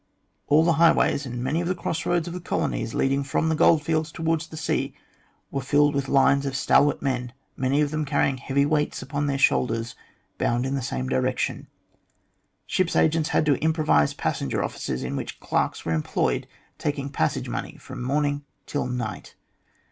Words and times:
All 0.47 0.63
the 0.65 0.73
highways 0.81 1.27
and 1.27 1.43
many 1.43 1.61
of 1.61 1.67
the 1.67 1.75
cross 1.75 2.07
roads 2.07 2.27
of 2.27 2.33
the 2.33 2.39
colonies, 2.39 2.95
leading 2.95 3.23
from 3.23 3.49
the 3.49 3.55
goldfields 3.55 4.11
towards 4.11 4.47
the 4.47 4.57
sea, 4.57 4.95
were 5.51 5.61
filled 5.61 5.93
with 5.93 6.09
lines 6.09 6.47
of 6.47 6.55
stalwart 6.55 7.03
men, 7.03 7.33
many 7.55 7.81
of 7.81 7.91
them 7.91 8.03
carrying 8.03 8.37
heavy 8.37 8.65
weights 8.65 9.03
upon 9.03 9.27
their 9.27 9.37
shoulders, 9.37 9.93
bound 10.39 10.65
in 10.65 10.73
the 10.73 10.81
same 10.81 11.07
direction. 11.07 11.67
Ships' 12.65 12.95
agents 12.95 13.29
had 13.29 13.45
to 13.45 13.61
improvise 13.61 14.15
passenger 14.15 14.63
offices, 14.63 15.03
in 15.03 15.15
which 15.15 15.39
clerks 15.39 15.85
were 15.85 15.93
employed 15.93 16.47
taking 16.79 17.11
passage 17.11 17.47
money 17.47 17.77
from 17.77 18.01
morning 18.01 18.43
till 18.65 18.87
night. 18.87 19.35